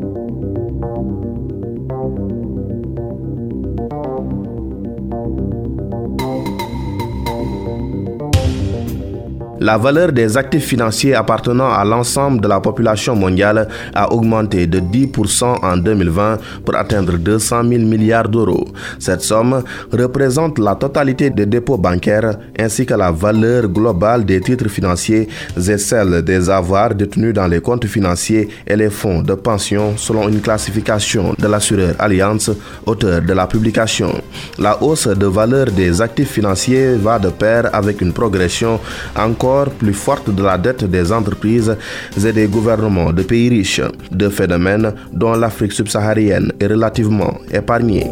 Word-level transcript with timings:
Thank 0.00 1.24
you. 1.24 1.51
La 9.62 9.78
valeur 9.78 10.10
des 10.10 10.36
actifs 10.36 10.64
financiers 10.66 11.14
appartenant 11.14 11.70
à 11.72 11.84
l'ensemble 11.84 12.40
de 12.40 12.48
la 12.48 12.58
population 12.58 13.14
mondiale 13.14 13.68
a 13.94 14.12
augmenté 14.12 14.66
de 14.66 14.80
10% 14.80 15.64
en 15.64 15.76
2020 15.76 16.38
pour 16.64 16.74
atteindre 16.74 17.16
200 17.16 17.62
000 17.68 17.82
milliards 17.84 18.28
d'euros. 18.28 18.66
Cette 18.98 19.20
somme 19.20 19.62
représente 19.92 20.58
la 20.58 20.74
totalité 20.74 21.30
des 21.30 21.46
dépôts 21.46 21.78
bancaires 21.78 22.38
ainsi 22.58 22.84
que 22.84 22.94
la 22.94 23.12
valeur 23.12 23.68
globale 23.68 24.24
des 24.24 24.40
titres 24.40 24.68
financiers 24.68 25.28
et 25.56 25.78
celle 25.78 26.22
des 26.22 26.50
avoirs 26.50 26.96
détenus 26.96 27.32
dans 27.32 27.46
les 27.46 27.60
comptes 27.60 27.86
financiers 27.86 28.48
et 28.66 28.74
les 28.74 28.90
fonds 28.90 29.22
de 29.22 29.34
pension 29.34 29.96
selon 29.96 30.28
une 30.28 30.40
classification 30.40 31.36
de 31.38 31.46
l'assureur 31.46 31.94
Alliance, 32.00 32.50
auteur 32.84 33.22
de 33.22 33.32
la 33.32 33.46
publication. 33.46 34.10
La 34.58 34.82
hausse 34.82 35.06
de 35.06 35.26
valeur 35.26 35.66
des 35.66 36.02
actifs 36.02 36.32
financiers 36.32 36.96
va 36.96 37.20
de 37.20 37.28
pair 37.28 37.70
avec 37.72 38.00
une 38.00 38.12
progression 38.12 38.80
encore 39.14 39.51
plus 39.78 39.94
forte 39.94 40.30
de 40.34 40.42
la 40.42 40.58
dette 40.58 40.84
des 40.84 41.12
entreprises 41.12 41.76
et 42.16 42.32
des 42.32 42.46
gouvernements 42.46 43.12
de 43.12 43.22
pays 43.22 43.48
riches, 43.48 43.82
deux 44.10 44.30
phénomènes 44.30 44.92
dont 45.12 45.34
l'Afrique 45.34 45.72
subsaharienne 45.72 46.52
est 46.60 46.66
relativement 46.66 47.34
épargnée. 47.52 48.10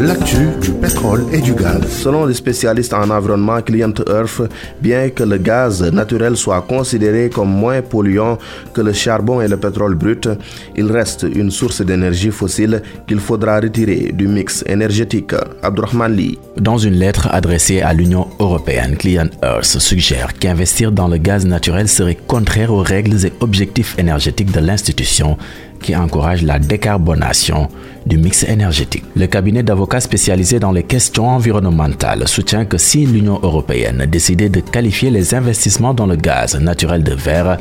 L'actu 0.00 0.36
du 0.62 0.70
pétrole 0.70 1.24
et 1.32 1.40
du 1.40 1.54
gaz. 1.54 1.82
Selon 1.88 2.24
les 2.24 2.34
spécialistes 2.34 2.94
en 2.94 3.10
environnement 3.10 3.60
Client 3.62 3.92
Earth, 4.08 4.42
bien 4.80 5.10
que 5.10 5.24
le 5.24 5.38
gaz 5.38 5.82
naturel 5.82 6.36
soit 6.36 6.60
considéré 6.62 7.28
comme 7.28 7.48
moins 7.50 7.82
polluant 7.82 8.38
que 8.72 8.80
le 8.80 8.92
charbon 8.92 9.40
et 9.40 9.48
le 9.48 9.56
pétrole 9.56 9.96
brut, 9.96 10.28
il 10.76 10.92
reste 10.92 11.26
une 11.34 11.50
source 11.50 11.82
d'énergie 11.82 12.30
fossile 12.30 12.80
qu'il 13.08 13.18
faudra 13.18 13.58
retirer 13.58 14.12
du 14.12 14.28
mix 14.28 14.62
énergétique. 14.68 15.34
Abdurrahman 15.64 16.12
Lee. 16.12 16.38
Dans 16.56 16.78
une 16.78 16.94
lettre 16.94 17.26
adressée 17.32 17.80
à 17.80 17.92
l'Union 17.92 18.28
européenne, 18.38 18.96
Client 18.96 19.30
Earth 19.42 19.64
suggère 19.80 20.32
qu'investir 20.38 20.58
investir 20.58 20.92
dans 20.92 21.08
le 21.08 21.16
gaz 21.16 21.44
naturel 21.44 21.88
serait 21.88 22.14
contraire 22.14 22.72
aux 22.72 22.82
règles 22.82 23.26
et 23.26 23.32
objectifs 23.40 23.98
énergétiques 23.98 24.52
de 24.52 24.60
l'institution 24.60 25.36
qui 25.80 25.94
encourage 25.96 26.42
la 26.42 26.58
décarbonation 26.58 27.68
du 28.06 28.18
mix 28.18 28.44
énergétique. 28.44 29.04
Le 29.16 29.26
cabinet 29.26 29.62
d'avocats 29.62 30.00
spécialisé 30.00 30.58
dans 30.58 30.72
les 30.72 30.82
questions 30.82 31.28
environnementales 31.28 32.26
soutient 32.26 32.64
que 32.64 32.78
si 32.78 33.06
l'Union 33.06 33.38
européenne 33.42 34.06
décidait 34.10 34.48
de 34.48 34.60
qualifier 34.60 35.10
les 35.10 35.34
investissements 35.34 35.94
dans 35.94 36.06
le 36.06 36.16
gaz 36.16 36.58
naturel 36.58 37.02
de 37.02 37.14
verre, 37.14 37.58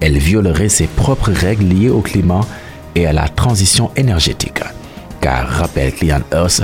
elle 0.00 0.18
violerait 0.18 0.68
ses 0.68 0.86
propres 0.86 1.32
règles 1.32 1.66
liées 1.66 1.90
au 1.90 2.00
climat 2.00 2.42
et 2.94 3.06
à 3.06 3.12
la 3.12 3.28
transition 3.28 3.90
énergétique. 3.96 4.60
Car, 5.20 5.48
rappelle 5.48 5.92
Client 5.92 6.20
Earth, 6.32 6.62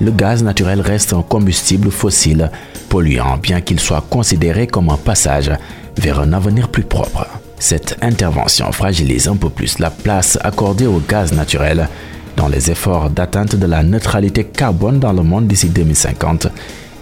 le 0.00 0.10
gaz 0.10 0.42
naturel 0.42 0.80
reste 0.80 1.12
un 1.12 1.22
combustible 1.22 1.90
fossile 1.90 2.50
polluant 2.88 3.38
bien 3.38 3.60
qu'il 3.60 3.80
soit 3.80 4.04
considéré 4.08 4.66
comme 4.66 4.90
un 4.90 4.96
passage 4.96 5.50
vers 5.96 6.20
un 6.20 6.32
avenir 6.32 6.68
plus 6.68 6.84
propre. 6.84 7.26
Cette 7.58 7.96
intervention 8.02 8.70
fragilise 8.70 9.28
un 9.28 9.36
peu 9.36 9.48
plus 9.48 9.78
la 9.78 9.90
place 9.90 10.38
accordée 10.42 10.86
au 10.86 11.00
gaz 11.00 11.32
naturel 11.32 11.88
dans 12.36 12.48
les 12.48 12.70
efforts 12.70 13.08
d'atteinte 13.10 13.56
de 13.56 13.66
la 13.66 13.82
neutralité 13.82 14.44
carbone 14.44 14.98
dans 14.98 15.12
le 15.12 15.22
monde 15.22 15.46
d'ici 15.46 15.68
2050 15.70 16.48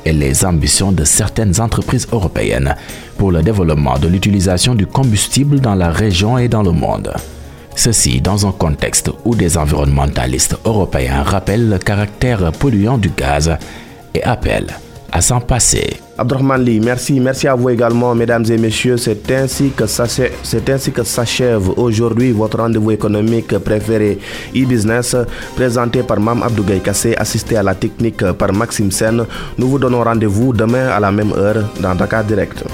et 0.05 0.13
les 0.13 0.45
ambitions 0.45 0.93
de 0.93 1.05
certaines 1.05 1.61
entreprises 1.61 2.07
européennes 2.13 2.77
pour 3.19 3.33
le 3.33 3.43
développement 3.43 3.99
de 3.99 4.07
l'utilisation 4.07 4.75
du 4.75 4.87
combustible 4.87 5.61
dans 5.61 5.75
la 5.75 5.91
région 5.91 6.39
et 6.39 6.49
dans 6.49 6.63
le 6.63 6.73
monde. 6.73 7.13
Ceci 7.75 8.21
dans 8.21 8.47
un 8.47 8.53
contexte 8.53 9.11
où 9.25 9.35
des 9.35 9.59
environnementalistes 9.59 10.57
européens 10.65 11.23
rappellent 11.25 11.69
le 11.69 11.79
caractère 11.79 12.53
polluant 12.53 12.99
du 12.99 13.11
gaz 13.11 13.57
et 14.15 14.23
appellent 14.23 14.75
à 15.15 15.21
s'en 15.21 15.41
passer. 15.41 16.01
Abdurrahman 16.19 16.61
Lee, 16.63 16.81
merci. 16.81 17.21
Merci 17.21 17.47
à 17.47 17.55
vous 17.55 17.71
également, 17.71 18.15
mesdames 18.17 18.45
et 18.51 18.59
messieurs. 18.59 18.97
C'est 18.97 19.31
ainsi 19.31 19.71
que 19.71 19.87
s'achève 21.05 21.69
aujourd'hui 21.77 22.33
votre 22.33 22.59
rendez-vous 22.59 22.91
économique 22.91 23.57
préféré 23.59 24.19
e-business, 24.55 25.17
présenté 25.55 26.03
par 26.03 26.19
Mam 26.19 26.43
Abdougaï 26.43 26.81
Kassé, 26.81 27.15
assisté 27.17 27.57
à 27.57 27.63
la 27.63 27.75
technique 27.77 28.25
par 28.33 28.53
Maxime 28.53 28.91
Sen. 28.91 29.25
Nous 29.57 29.69
vous 29.69 29.79
donnons 29.79 30.03
rendez-vous 30.03 30.53
demain 30.53 30.89
à 30.89 30.99
la 30.99 31.13
même 31.13 31.33
heure 31.33 31.63
dans 31.81 31.95
Dakar 31.95 32.25
Direct. 32.25 32.65